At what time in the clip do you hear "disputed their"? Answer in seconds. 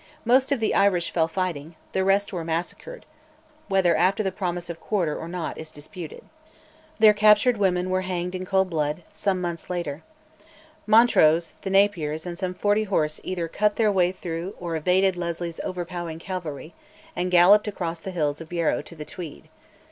5.69-7.13